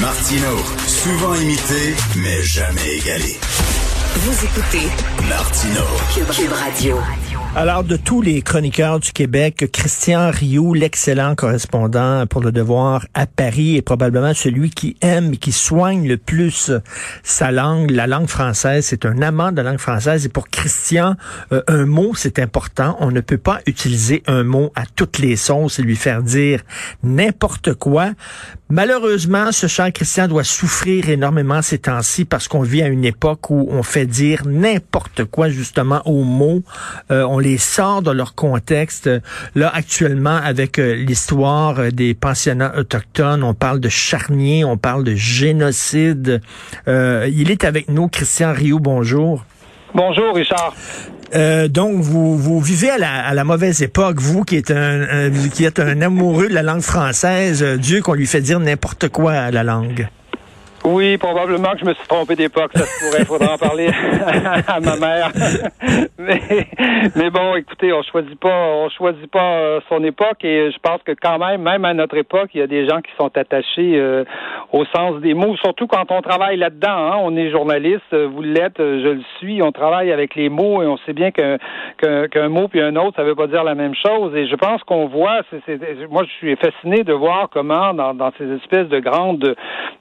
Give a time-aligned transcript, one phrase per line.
[0.00, 3.36] Martino, souvent imité, mais jamais égalé.
[4.14, 4.86] Vous écoutez
[5.28, 5.84] Martino.
[6.14, 6.96] Cube Radio.
[7.56, 13.26] Alors, de tous les chroniqueurs du Québec, Christian Rioux, l'excellent correspondant pour le devoir à
[13.26, 16.70] Paris, est probablement celui qui aime et qui soigne le plus
[17.24, 18.86] sa langue, la langue française.
[18.86, 20.26] C'est un amant de la langue française.
[20.26, 21.16] Et pour Christian,
[21.50, 22.96] euh, un mot, c'est important.
[23.00, 26.60] On ne peut pas utiliser un mot à toutes les sauces et lui faire dire
[27.02, 28.10] n'importe quoi.
[28.70, 33.48] Malheureusement, ce cher Christian doit souffrir énormément ces temps-ci parce qu'on vit à une époque
[33.48, 36.62] où on fait dire n'importe quoi justement aux mots.
[37.10, 39.08] Euh, on les sort de leur contexte.
[39.54, 45.02] Là, actuellement, avec euh, l'histoire euh, des pensionnats autochtones, on parle de charnier, on parle
[45.02, 46.42] de génocide.
[46.86, 49.46] Il est avec nous, Christian Rio, bonjour.
[49.94, 50.74] Bonjour, Richard.
[51.34, 55.64] Euh, donc, vous, vous vivez à la, mauvaise époque, vous qui êtes un, un, qui
[55.64, 57.62] êtes un amoureux de la langue française.
[57.62, 60.08] Dieu qu'on lui fait dire n'importe quoi à la langue.
[60.90, 62.70] Oui, probablement que je me suis trompé d'époque.
[62.74, 63.24] Ça se pourrait.
[63.26, 63.88] Faudra en parler
[64.66, 65.30] à ma mère.
[66.18, 71.02] mais, bon, écoutez, on choisit pas, on choisit pas euh, son époque et je pense
[71.02, 73.98] que quand même, même à notre époque, il y a des gens qui sont attachés
[73.98, 74.24] euh,
[74.72, 76.88] au sens des mots, surtout quand on travaille là-dedans.
[76.88, 77.16] Hein.
[77.20, 79.62] On est journaliste, vous l'êtes, je le suis.
[79.62, 83.24] On travaille avec les mots et on sait bien qu'un mot puis un autre, ça
[83.24, 84.34] veut pas dire la même chose.
[84.34, 85.40] Et je pense qu'on voit,
[86.10, 89.54] moi, je suis fasciné de voir comment dans, ces espèces de grandes,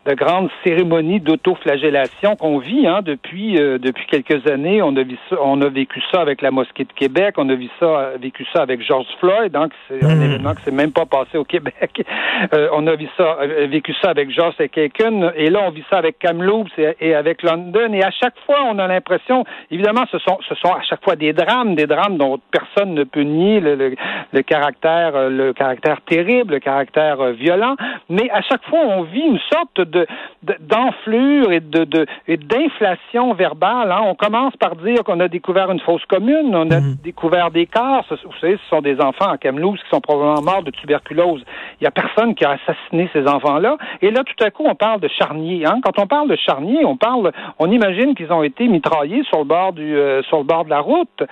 [0.06, 4.82] de grandes cérémonie d'autoflagellation qu'on vit hein, depuis euh, depuis quelques années.
[4.82, 7.56] On a, vu ça, on a vécu ça avec la mosquée de Québec, on a
[7.56, 10.22] vu ça, vécu ça avec George Floyd, donc c'est un hmm.
[10.22, 12.04] événement qui s'est même pas passé au Québec.
[12.54, 15.84] Euh, on a vu ça, euh, vécu ça avec George Kaken, et là on vit
[15.90, 17.92] ça avec Kamloops et, et, avec London.
[17.94, 21.16] Et à chaque fois, on a l'impression, évidemment, ce sont ce sont à chaque fois
[21.16, 23.96] des drames, des drames dont personne ne peut nier le, le,
[24.32, 27.76] le caractère le caractère terrible, le caractère violent,
[28.10, 30.06] mais à chaque fois on vit une sorte de,
[30.44, 33.92] de d'enflure et de, de et d'inflation verbale.
[33.92, 34.02] Hein.
[34.06, 36.96] On commence par dire qu'on a découvert une fausse commune, on a mhm.
[37.04, 38.02] découvert des cas.
[38.10, 41.44] Vous savez, ce sont des enfants à Kamloops qui sont probablement morts de tuberculose.
[41.80, 43.78] Il y a personne qui a assassiné ces enfants-là.
[44.02, 45.66] Et là, tout à coup, on parle de charnier.
[45.66, 45.80] Hein.
[45.84, 49.46] Quand on parle de charnier, on parle, on imagine qu'ils ont été mitraillés sur le
[49.46, 51.24] bord du, euh, sur le bord de la route.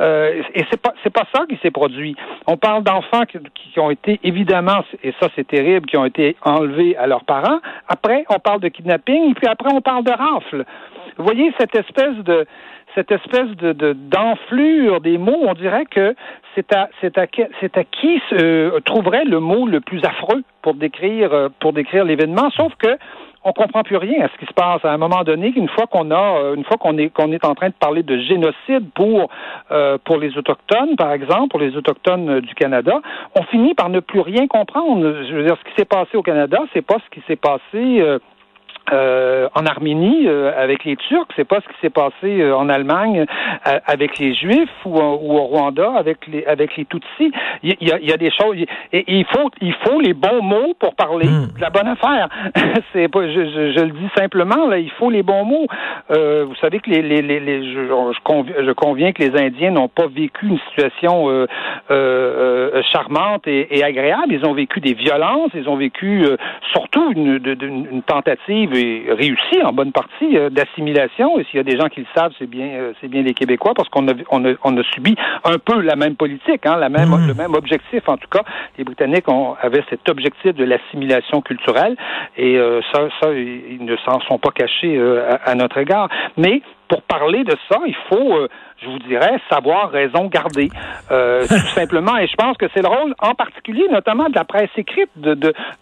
[0.00, 2.16] Euh, et c'est pas, c'est pas ça qui s'est produit.
[2.46, 6.96] On parle d'enfants qui, ont été évidemment, et ça c'est terrible, qui ont été enlevés
[6.96, 7.60] à leurs parents.
[7.88, 10.64] Après, on parle de kidnapping, et puis après on parle de rafle.
[11.16, 12.46] Vous voyez cette espèce de
[12.94, 16.14] cette espèce de d'enflure des mots, on dirait que
[16.54, 21.48] c'est à c'est à qui se trouverait le mot le plus affreux pour décrire euh,
[21.60, 22.96] pour décrire l'événement, sauf que
[23.48, 24.84] on comprend plus rien à ce qui se passe.
[24.84, 27.44] À un moment donné une fois qu'on a euh, une fois qu'on est qu'on est
[27.44, 29.30] en train de parler de génocide pour
[29.72, 33.00] euh, les autochtones par exemple pour les autochtones du Canada
[33.38, 35.24] on finit par ne plus rien comprendre.
[35.28, 37.62] Je veux dire ce qui s'est passé au Canada c'est pas ce qui s'est passé
[37.74, 38.18] euh,
[38.92, 43.26] en Arménie euh, avec les Turcs, c'est pas ce qui s'est passé euh, en Allemagne
[43.86, 47.32] avec les Juifs ou, au Rwanda avec les avec les Tutsis.
[47.62, 48.56] Il y a, il y a des choses
[48.92, 51.54] et, il faut il faut les bons mots pour parler hmm.
[51.56, 52.28] de la bonne affaire.
[52.92, 55.66] c'est pas je, je, je, le dis simplement là, il faut les bons mots.
[56.08, 59.70] vous savez que les les, les, les je, je, conviens, je, conviens, que les Indiens
[59.70, 61.46] n'ont pas vécu une situation
[62.92, 64.32] charmante et, et, agréable.
[64.32, 66.24] Ils ont vécu des violences, ils ont vécu
[66.72, 71.38] surtout une, une, une tentative réussi en bonne partie euh, d'assimilation.
[71.38, 73.34] Et s'il y a des gens qui le savent, c'est bien, euh, c'est bien les
[73.34, 76.76] Québécois parce qu'on a, on a, on a subi un peu la même politique, hein,
[76.76, 77.26] la même, mmh.
[77.26, 78.08] le même objectif.
[78.08, 78.42] En tout cas,
[78.76, 81.96] les Britanniques ont, avaient cet objectif de l'assimilation culturelle
[82.36, 86.08] et euh, ça, ça, ils ne s'en sont pas cachés à, à, notre égard.
[86.36, 88.48] Mais pour parler de ça, il faut
[88.82, 90.70] je vous dirais, savoir raison garder,
[91.10, 92.16] euh, tout simplement.
[92.18, 95.34] Et je pense que c'est le rôle, en particulier, notamment de la presse écrite, de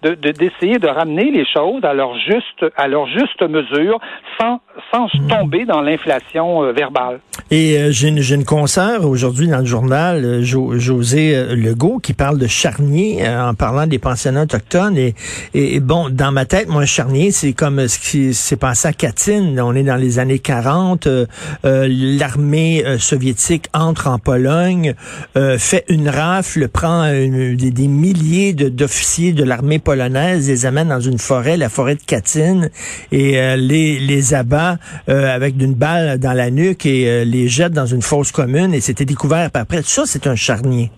[0.02, 4.00] d'essayer de, de, de, ramener les choses à leur juste à leur juste mesure,
[4.40, 4.60] sans
[4.92, 5.28] sans hmm.
[5.28, 7.20] tomber dans l'inflation euh, verbale.
[7.50, 12.38] Et euh, j'ai une, une consoeur aujourd'hui dans le journal, euh, José Legault, qui parle
[12.38, 14.96] de charnier en parlant des pensionnats autochtones.
[14.96, 15.14] Et,
[15.54, 19.58] et, bon, dans ma tête, moi, charnier, c'est comme ce qui s'est passé à Katyn.
[19.58, 21.08] On est dans les années 40.
[21.64, 24.94] L'armée soviétique entre en Pologne,
[25.58, 31.18] fait une rafle, prend des, des, milliers d'officiers de, l'armée polonaise, les amène dans une
[31.18, 32.68] forêt, la forêt de Katyn,
[33.12, 34.78] et les, les abat
[35.08, 38.74] euh, avec une balle dans la nuque et euh, les jette dans une fosse commune
[38.74, 39.82] et c'était découvert après.
[39.82, 40.90] Ça, c'est un charnier.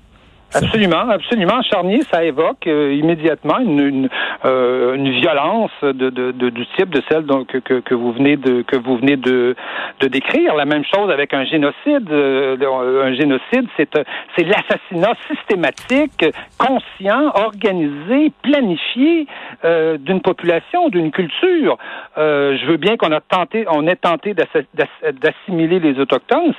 [0.54, 1.60] Absolument, absolument.
[1.62, 4.08] Charnier, ça évoque euh, immédiatement une, une,
[4.46, 8.76] euh, violence de, de, du type de celle donc, que, que, vous venez de que
[8.76, 9.54] vous venez de,
[10.00, 10.54] de décrire.
[10.54, 12.10] La même chose avec un génocide.
[12.10, 12.56] Euh,
[13.04, 16.24] un génocide, c'est l'assassinat systématique,
[16.58, 19.26] conscient, organisé, planifié
[19.64, 21.78] d'une population, d'une culture.
[22.16, 26.54] je veux bien qu'on a tenté, on ait tenté d'assimiler les autochtones.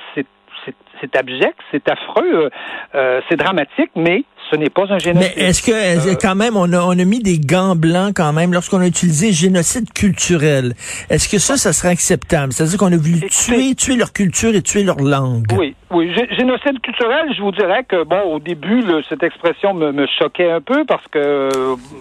[1.00, 2.50] C'est abject, c'est affreux, euh,
[2.94, 5.32] euh, c'est dramatique, mais ce n'est pas un génocide.
[5.36, 8.32] Mais est-ce que euh, quand même on a, on a mis des gants blancs quand
[8.32, 10.74] même lorsqu'on a utilisé génocide culturel?
[11.08, 12.52] Est-ce que ça, ça serait acceptable?
[12.52, 15.46] C'est-à-dire qu'on a voulu tuer, tuer leur culture et tuer leur langue.
[15.56, 16.12] Oui, oui.
[16.36, 20.60] génocide culturel, je vous dirais que bon, au début, cette expression me, me, choquait un
[20.60, 21.48] peu parce que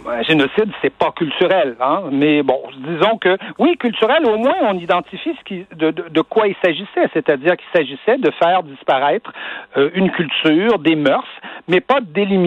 [0.10, 2.04] un génocide, c'est pas culturel, hein.
[2.12, 6.22] Mais bon, disons que oui, culturel, au moins on identifie ce qui, de, de, de
[6.22, 9.32] quoi il s'agissait, c'est-à-dire qu'il s'agissait de faire disparaître
[9.78, 11.28] euh, une culture, des mœurs,
[11.68, 12.39] mais pas d'éliminer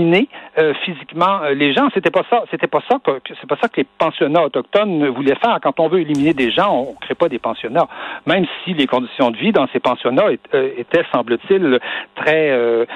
[0.58, 1.88] euh, physiquement euh, les gens.
[1.94, 2.44] C'était pas ça.
[2.50, 5.58] C'était pas ça que c'est pas ça que les pensionnats autochtones voulaient faire.
[5.62, 7.86] Quand on veut éliminer des gens, on crée pas des pensionnats.
[8.26, 11.78] Même si les conditions de vie dans ces pensionnats étaient, semble-t-il,
[12.14, 12.88] très,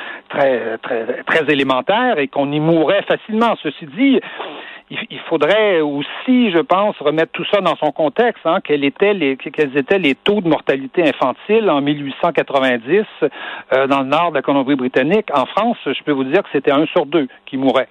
[1.48, 3.56] élémentaires et qu'on y mourrait facilement.
[3.62, 4.20] Ceci dit,
[4.90, 8.46] il, faudrait aussi, je pense, remettre tout ça dans son contexte.
[8.46, 13.04] Hein, quels étaient les quels étaient les taux de mortalité infantile en 1890
[13.72, 15.28] euh, dans le nord de la Colombie-Britannique.
[15.34, 17.88] En France, je peux vous dire que c'était un sur deux qui mourait.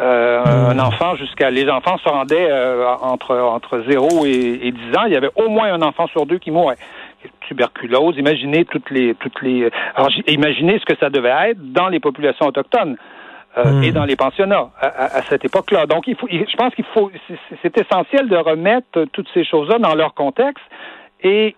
[0.00, 4.96] Euh, un enfant jusqu'à les enfants se rendaient euh, entre entre 0 et, et 10
[4.96, 6.78] ans, il y avait au moins un enfant sur deux qui mourait
[7.46, 8.16] tuberculose.
[8.16, 12.46] Imaginez toutes les toutes les alors imaginez ce que ça devait être dans les populations
[12.46, 12.96] autochtones.
[13.58, 13.94] Euh, et hmm.
[13.94, 15.84] dans les pensionnats à, à cette époque-là.
[15.84, 17.10] Donc, il faut, je pense qu'il faut,
[17.60, 20.64] c'est essentiel de remettre toutes ces choses-là dans leur contexte
[21.22, 21.54] et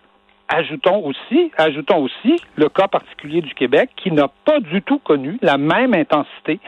[0.47, 5.39] Ajoutons aussi, ajoutons aussi le cas particulier du Québec qui n'a pas du tout connu
[5.41, 6.59] la même intensité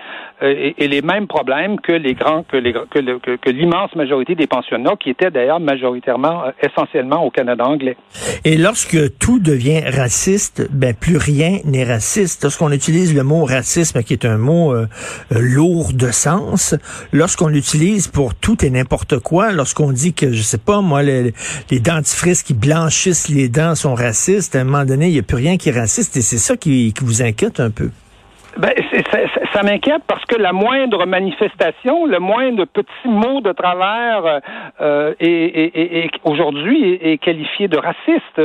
[0.41, 4.47] euh, et, les mêmes problèmes que les grands, que les, que, que, l'immense majorité des
[4.47, 7.97] pensionnats qui étaient d'ailleurs majoritairement, euh, essentiellement au Canada anglais.
[8.45, 12.43] Et lorsque tout devient raciste, ben plus rien n'est raciste.
[12.43, 14.87] Lorsqu'on utilise le mot racisme, qui est un mot euh,
[15.29, 16.75] lourd de sens,
[17.13, 21.33] lorsqu'on l'utilise pour tout et n'importe quoi, lorsqu'on dit que je sais pas moi les,
[21.69, 25.23] les dentifrices qui blanchissent les dents sont racistes, à un moment donné, il n'y a
[25.23, 27.89] plus rien qui est raciste et c'est ça qui, vous inquiète un peu.
[28.59, 28.71] Ben,
[29.53, 34.41] ça, m'inquiète parce que la moindre manifestation, le moindre petit mot de travers
[34.81, 38.41] euh, est, aujourd'hui est, qualifié de raciste.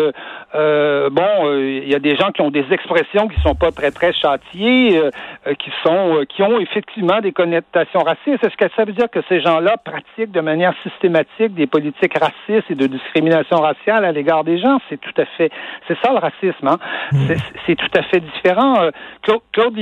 [0.55, 3.71] Euh, bon, euh, il y a des gens qui ont des expressions qui sont pas
[3.71, 8.45] très très châtiées, euh, qui sont qui ont effectivement des connotations racistes.
[8.45, 12.71] Est-ce que ça veut dire que ces gens-là pratiquent de manière systématique des politiques racistes
[12.71, 14.79] et de discrimination raciale à l'égard des gens?
[14.91, 15.51] C'est tout à fait,
[15.89, 16.69] c'est ça le racisme.
[16.69, 16.79] Hein?
[17.13, 17.35] Hmm.
[17.67, 18.91] C'est tout à fait différent.
[19.23, 19.79] Claude, Claude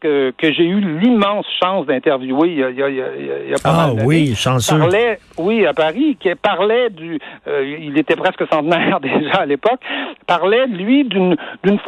[0.00, 3.54] Que, que j'ai eu l'immense chance d'interviewer il y a, il y a, il y
[3.54, 4.78] a pas ah, oui, chanceux.
[4.78, 9.80] Parlait, oui, à Paris, qui parlait du, il était presque centenaire déjà à l'époque
[10.28, 11.36] parlait, lui, d'une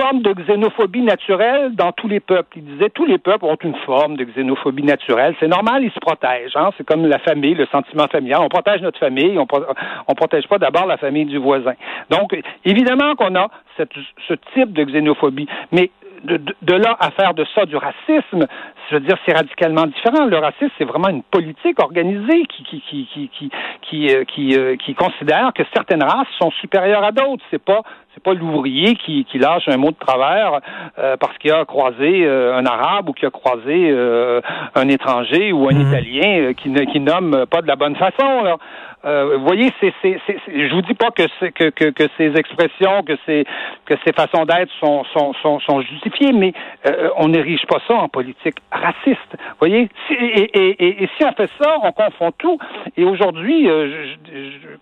[0.01, 2.59] forme de xénophobie naturelle dans tous les peuples.
[2.59, 5.35] Il disait tous les peuples ont une forme de xénophobie naturelle.
[5.39, 6.57] C'est normal, ils se protègent.
[6.57, 6.71] Hein?
[6.77, 8.41] C'est comme la famille, le sentiment familial.
[8.43, 9.47] On protège notre famille, on,
[10.09, 11.75] on protège pas d'abord la famille du voisin.
[12.09, 12.35] Donc,
[12.65, 13.93] évidemment qu'on a cette,
[14.27, 15.91] ce type de xénophobie, mais
[16.25, 18.47] de, de, là à faire de ça du racisme,
[18.89, 20.27] je veux dire, c'est radicalement différent.
[20.27, 23.51] Le racisme, c'est vraiment une politique organisée qui qui qui qui qui
[23.83, 27.43] qui, euh, qui, euh, qui considère que certaines races sont supérieures à d'autres.
[27.51, 27.83] C'est pas
[28.15, 30.61] c'est pas l'ouvrier qui, qui lâche un mot de travers
[30.99, 33.97] euh, parce qu'il a croisé un arabe ou qu'il a croisé
[34.75, 35.89] un étranger ou un mhm.
[35.89, 38.43] italien qui ne qui nomme pas de la bonne façon.
[38.43, 38.57] Là.
[39.05, 42.37] Euh, vous voyez, c'est, c'est, c'est, je vous dis pas que, que, que, que, ces
[42.37, 43.47] expressions, que ces,
[43.87, 46.53] que ces façons d'être sont, sont, sont, sont justifiées, mais
[46.87, 49.33] euh, on n'érige pas ça en politique raciste.
[49.33, 52.59] Vous voyez, et, et, et, si on fait ça, on confond tout.
[52.99, 54.15] Et aujourd'hui, euh,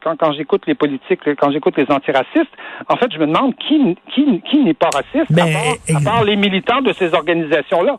[0.03, 2.57] quand, quand j'écoute les politiques, quand j'écoute les antiracistes,
[2.89, 6.25] en fait, je me demande qui, qui, qui n'est pas raciste, à, part, à part
[6.25, 7.99] les militants de ces organisations-là.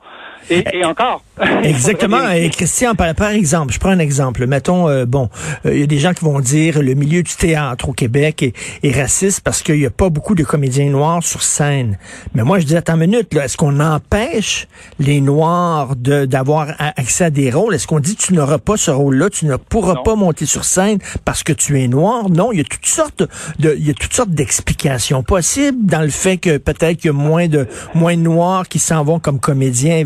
[0.49, 1.21] Et, et encore.
[1.63, 2.29] Exactement.
[2.29, 4.46] Et Christian, par, par, exemple, je prends un exemple.
[4.48, 5.29] Mettons, euh, bon,
[5.65, 8.53] il y a des gens qui vont dire le milieu du théâtre au Québec est,
[8.84, 11.98] est raciste parce qu'il n'y a pas beaucoup de comédiens noirs sur scène.
[12.34, 14.67] Mais moi, je dis, attends une minute, est-ce qu'on empêche
[15.00, 17.75] les noirs d'avoir accès à des rôles?
[17.75, 21.00] Est-ce qu'on dit tu n'auras pas ce rôle-là, tu ne pourras pas monter sur scène
[21.25, 22.29] parce que tu es noir?
[22.29, 23.24] Non, il y a toutes sortes
[23.60, 27.10] de, il y a toutes sortes d'explications possibles dans le fait que peut-être qu'il y
[27.10, 30.03] a moins de, moins de noirs qui s'en vont comme comédiens.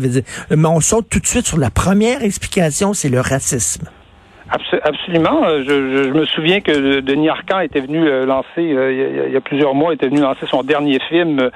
[0.50, 3.88] Mais on saute tout de suite sur la première explication, c'est le racisme.
[4.50, 5.42] Absolument.
[5.60, 9.94] Je, je, me souviens que Denis Arcand était venu lancer, il y, a, plusieurs mois,
[9.94, 11.50] était venu lancer son dernier film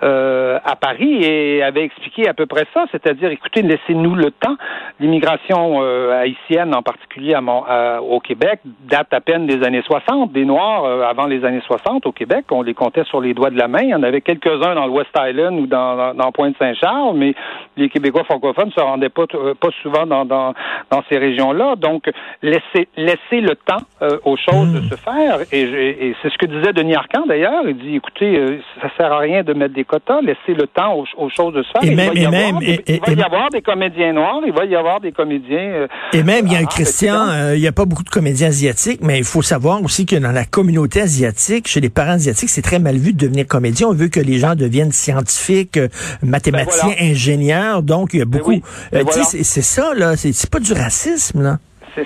[0.00, 4.56] à Paris et avait expliqué à peu près ça, c'est-à-dire, écoutez, laissez-nous le temps.
[5.00, 5.82] L'immigration
[6.12, 10.32] haïtienne, en particulier à, au Québec, date à peine des années 60.
[10.32, 13.58] Des Noirs, avant les années 60 au Québec, on les comptait sur les doigts de
[13.58, 13.82] la main.
[13.82, 17.34] Il y en avait quelques-uns dans le West Island ou dans, dans Pointe-Saint-Charles, mais
[17.76, 20.54] les Québécois francophones ne se rendaient pas, pas souvent dans, dans,
[20.90, 21.76] dans ces régions-là.
[21.76, 22.10] Donc,
[22.44, 24.90] laisser, laisser le temps euh, aux choses de hmm.
[24.90, 25.40] se faire.
[25.50, 27.64] Et, c'est ce que disait Denis Arcand, d'ailleurs.
[27.66, 30.20] Il dit, écoutez, euh, ça sert à rien de mettre des quotas.
[30.20, 31.82] Laissez le temps aux, choses de se faire.
[31.82, 34.52] Et il même, va, y, avoir, des, il va y avoir des comédiens noirs, il
[34.52, 35.58] va y avoir des comédiens...
[35.58, 38.48] Euh, et même, il y a un Christian, il n'y a pas beaucoup de comédiens
[38.48, 42.50] asiatiques, mais il faut savoir aussi que dans la communauté asiatique, chez les parents asiatiques,
[42.50, 43.88] c'est très mal vu de devenir comédien.
[43.88, 45.78] On veut que les gens deviennent scientifiques,
[46.22, 47.82] mathématiciens, ben ingénieurs.
[47.82, 48.60] Donc, il y a ben beaucoup...
[48.92, 50.16] Ben c'est ça, là.
[50.16, 51.58] C'est pas du racisme, là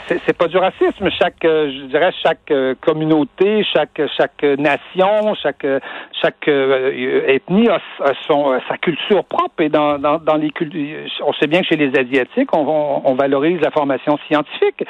[0.09, 1.09] c'est pas du racisme.
[1.18, 5.66] Chaque, euh, je dirais, chaque euh, communauté, chaque chaque nation, chaque
[6.21, 7.80] chaque euh, ethnie a,
[8.26, 10.52] son sa culture propre et dans dans, dans les
[11.25, 14.85] on sait bien que chez les asiatiques, on, valorise la formation scientifique.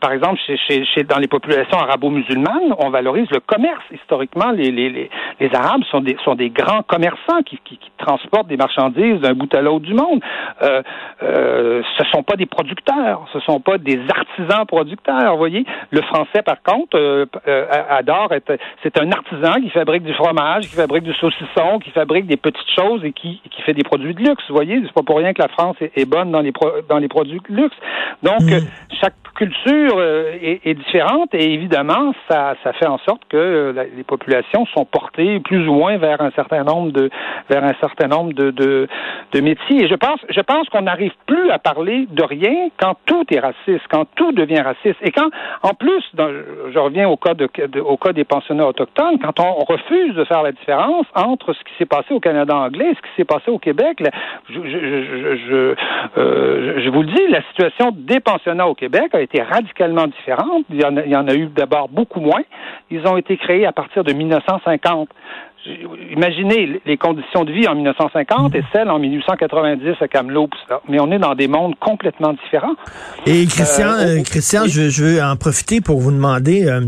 [0.00, 3.82] par exemple, chez, chez, dans les populations arabo-musulmanes, on valorise le commerce.
[3.92, 8.48] Historiquement, les les, les, les Arabes sont des sont des grands commerçants qui, qui, transportent
[8.48, 10.20] des marchandises d'un bout à l'autre du monde.
[10.62, 10.82] Euh,
[11.22, 15.32] euh, ce sont pas des producteurs, ce sont pas des artisans artisan producteur.
[15.32, 18.56] Vous voyez, le français, par contre, euh, euh, adore être.
[18.82, 22.70] C'est un artisan qui fabrique du fromage, qui fabrique du saucisson, qui fabrique des petites
[22.74, 24.42] choses et qui, qui fait des produits de luxe.
[24.48, 26.52] Vous voyez, c'est pas pour rien que la France est, bonne dans les
[26.88, 27.76] dans les produits de luxe.
[28.22, 28.66] Donc, mm.
[29.00, 34.66] chaque culture euh, est, différente et évidemment, ça, ça fait en sorte que les populations
[34.66, 37.10] sont portées plus ou moins vers un certain nombre de
[37.48, 38.88] vers un certain nombre de, de,
[39.32, 39.84] de métiers.
[39.84, 43.40] Et je pense je pense qu'on n'arrive plus à parler de rien quand tout est
[43.40, 44.96] raciste, quand tout devient raciste.
[45.02, 45.30] Et quand,
[45.62, 47.48] en plus, je reviens au cas, de,
[47.80, 51.72] au cas des pensionnats autochtones, quand on refuse de faire la différence entre ce qui
[51.78, 54.02] s'est passé au Canada anglais et ce qui s'est passé au Québec,
[54.48, 55.74] je,
[56.18, 60.64] euh, je, vous le dis, la situation des pensionnats au Québec a été radicalement différente.
[60.70, 62.42] Il y en a, il y en a eu d'abord beaucoup moins.
[62.90, 65.08] Ils ont été créés à partir de 1950
[66.10, 70.56] imaginez les conditions de vie en 1950 et celles en 1890 à Kamloops.
[70.88, 72.74] Mais on est dans des mondes complètement différents.
[73.26, 76.66] Et Christian, euh, euh, Christian, je, je, veux en profiter pour vous demander.
[76.66, 76.80] Euh,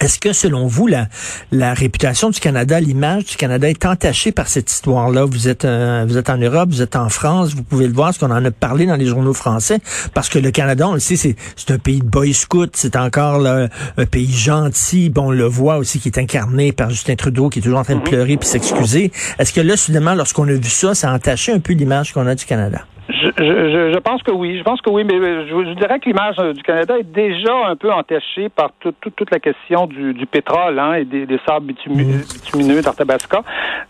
[0.00, 1.08] est-ce que, selon vous, la,
[1.52, 5.24] la réputation du Canada, l'image du Canada est entachée par cette histoire-là?
[5.24, 8.14] Vous êtes, euh, vous êtes en Europe, vous êtes en France, vous pouvez le voir,
[8.14, 9.78] ce qu'on en a parlé dans les journaux français,
[10.14, 12.96] parce que le Canada, on le sait, c'est, c'est un pays de boy scout, c'est
[12.96, 15.10] encore un pays gentil.
[15.10, 17.84] Bon, on le voit aussi qui est incarné par Justin Trudeau, qui est toujours en
[17.84, 18.08] train de mhm.
[18.08, 19.12] pleurer puis s'excuser.
[19.38, 22.26] Est-ce que là, soudainement, lorsqu'on a vu ça, ça a entaché un peu l'image qu'on
[22.26, 22.84] a du Canada?
[23.08, 24.58] Je, je, je, pense que oui.
[24.58, 27.74] Je pense que oui, mais je, dirais que l'image euh, du Canada est déjà un
[27.74, 32.18] peu entachée par toute la question du, du pétrole hein, et des, des sables bitumineux,
[32.18, 33.42] bitumineux d'Artabasca.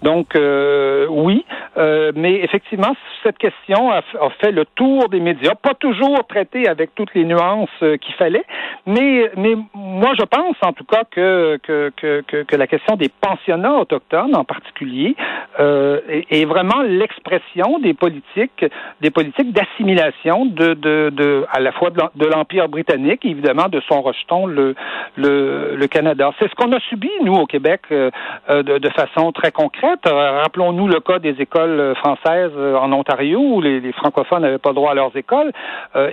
[0.02, 1.44] Donc, euh, oui,
[1.76, 2.94] euh, mais effectivement,
[3.24, 4.02] cette question a,
[4.40, 8.44] fait le tour des médias, pas toujours traitée avec toutes les nuances qu'il fallait,
[8.86, 13.08] mais, mais moi, je pense en tout cas que, que, que, que la question des
[13.08, 15.16] pensionnats autochtones en particulier
[15.58, 18.64] est, est, vraiment l'expression des politiques,
[19.00, 23.80] des politiques d'assimilation de, de, de, à la fois de l'Empire britannique et évidemment de
[23.88, 24.74] son rejeton, le,
[25.16, 26.30] le, Canada.
[26.38, 28.10] C'est ce qu'on a subi, nous, au Québec, euh,
[28.50, 30.00] euh, de, de, façon très concrète.
[30.06, 34.92] Euh, rappelons-nous le cas des écoles françaises en Ontario où les, francophones n'avaient pas droit
[34.92, 35.50] à leurs écoles.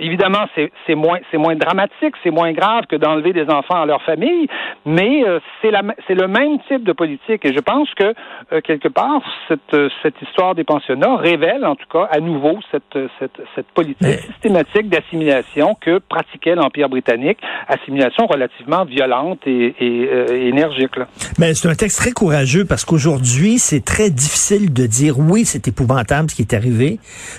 [0.00, 4.48] évidemment, c'est moins, moins dramatique, c'est moins grave que d'enlever des enfants à leur famille,
[4.84, 5.24] mais
[5.60, 7.44] c'est le même type de politique.
[7.44, 8.14] Et je pense que,
[8.60, 12.85] quelque part, cette, cette histoire des pensionnats révèle, en tout cas, à nouveau cette
[13.18, 17.38] cette, politique systématique d'assimilation que pratiquait l'Empire britannique,
[17.68, 20.92] assimilation relativement violente et, euh, énergique.
[21.38, 25.68] Mais c'est un texte très courageux parce qu'aujourd'hui, c'est très difficile de dire oui, c'est
[25.68, 26.98] épouvantable ce qui est arrivé,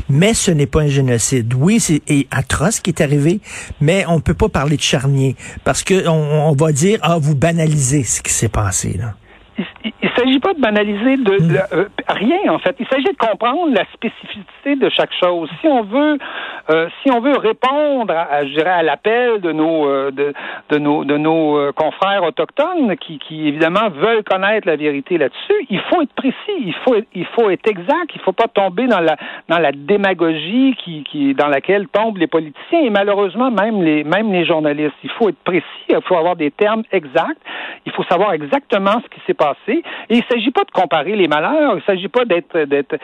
[0.09, 1.53] mais ce n'est pas un génocide.
[1.53, 2.01] Oui, c'est
[2.31, 3.39] atroce ce qui est arrivé,
[3.81, 8.03] mais on peut pas parler de charnier parce que on, va dire ah vous banalisez
[8.03, 9.13] ce qui s'est passé là
[9.83, 11.57] il ne s'agit pas de banaliser de, hmm.
[11.73, 12.75] euh, rien en fait.
[12.79, 15.49] Il s'agit de comprendre la spécificité de chaque chose.
[15.61, 16.17] Si on veut,
[16.69, 20.33] euh, si on veut répondre, à, je dirais, à l'appel de nos euh, de,
[20.69, 25.79] de, nos de nos confrères autochtones qui, qui évidemment veulent connaître la vérité là-dessus, il
[25.81, 29.17] faut être précis, il faut il faut être exact, il faut pas tomber dans la
[29.49, 34.31] dans la démagogie qui, qui dans laquelle tombent les politiciens et malheureusement même les même
[34.31, 34.95] les journalistes.
[35.03, 37.41] Il faut être précis, il faut avoir des termes exacts,
[37.87, 41.27] il faut savoir exactement ce qui s'est passé Et il s'agit pas de comparer les
[41.27, 41.75] malheurs.
[41.77, 42.97] Il s'agit pas d'être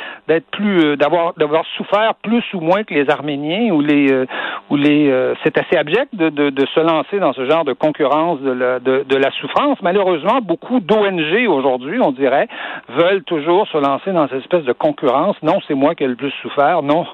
[0.52, 4.26] plus d'avoir d'avoir souffert plus ou moins que les Arméniens ou les
[4.70, 5.34] ou les.
[5.44, 9.16] c'est assez abject de, se lancer dans ce genre de concurrence de la de, de
[9.16, 9.82] la souffrance.
[9.82, 12.48] Malheureusement, beaucoup d'ONG aujourd'hui, on dirait,
[12.90, 15.36] veulent toujours se lancer dans cette espèce de concurrence.
[15.44, 16.82] Non, c'est moi qui ai le plus souffert.
[16.84, 17.06] Non,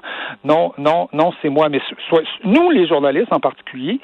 [0.44, 1.68] non, non, non, c'est moi.
[1.68, 1.80] Mais
[2.44, 4.00] nous, les journalistes en particulier,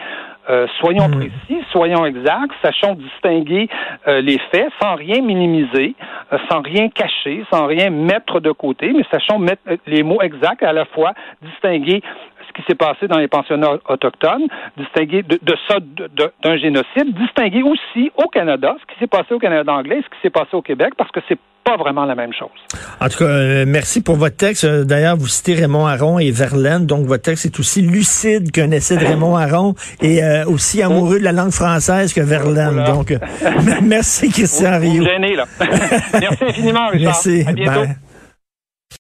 [0.49, 1.19] euh, soyons hmm.
[1.19, 3.69] précis, soyons exacts, sachons distinguer
[4.07, 5.95] euh, les faits sans rien minimiser,
[6.33, 10.63] euh, sans rien cacher, sans rien mettre de côté, mais sachons mettre les mots exacts
[10.63, 11.13] à la fois
[11.43, 12.03] distinguer
[12.47, 17.63] ce qui s'est passé dans les pensionnats autochtones, distinguer de, de ça d'un génocide, distinguer
[17.63, 20.63] aussi au Canada ce qui s'est passé au Canada anglais, ce qui s'est passé au
[20.63, 22.49] Québec, parce que c'est pas vraiment la même chose.
[23.01, 24.65] En tout cas, euh, merci pour votre texte.
[24.65, 28.71] Euh, d'ailleurs, vous citez Raymond Aron et Verlaine, donc votre texte est aussi lucide qu'un
[28.71, 32.85] essai de Raymond Aron et euh, aussi amoureux de la langue française que Verlaine.
[32.85, 33.13] Donc,
[33.83, 35.03] merci Christian Rio.
[35.03, 35.19] là.
[36.21, 37.01] merci infiniment, Richard.
[37.01, 37.45] Merci.
[37.47, 38.06] À bientôt.